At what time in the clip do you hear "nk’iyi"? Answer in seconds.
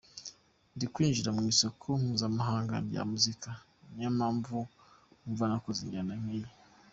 6.21-6.49